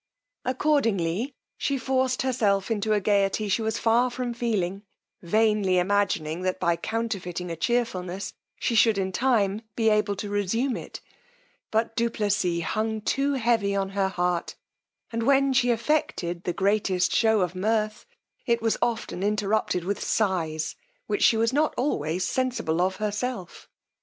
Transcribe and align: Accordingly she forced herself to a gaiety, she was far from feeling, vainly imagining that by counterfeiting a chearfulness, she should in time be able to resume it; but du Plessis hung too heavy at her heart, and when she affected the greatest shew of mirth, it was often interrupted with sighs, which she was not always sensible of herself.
Accordingly 0.45 1.35
she 1.59 1.77
forced 1.77 2.23
herself 2.23 2.69
to 2.69 2.93
a 2.93 2.99
gaiety, 2.99 3.47
she 3.47 3.61
was 3.61 3.77
far 3.77 4.09
from 4.09 4.33
feeling, 4.33 4.81
vainly 5.21 5.77
imagining 5.77 6.41
that 6.41 6.59
by 6.59 6.75
counterfeiting 6.75 7.51
a 7.51 7.55
chearfulness, 7.55 8.33
she 8.59 8.73
should 8.73 8.97
in 8.97 9.11
time 9.11 9.61
be 9.75 9.91
able 9.91 10.15
to 10.15 10.27
resume 10.27 10.75
it; 10.75 11.01
but 11.69 11.95
du 11.95 12.09
Plessis 12.09 12.63
hung 12.63 13.01
too 13.01 13.33
heavy 13.33 13.75
at 13.75 13.91
her 13.91 14.09
heart, 14.09 14.55
and 15.11 15.21
when 15.21 15.53
she 15.53 15.69
affected 15.69 16.45
the 16.45 16.51
greatest 16.53 17.13
shew 17.15 17.41
of 17.41 17.53
mirth, 17.53 18.07
it 18.47 18.59
was 18.59 18.77
often 18.81 19.21
interrupted 19.21 19.83
with 19.83 20.01
sighs, 20.03 20.75
which 21.05 21.21
she 21.21 21.37
was 21.37 21.53
not 21.53 21.75
always 21.77 22.25
sensible 22.25 22.81
of 22.81 22.95
herself. 22.95 23.69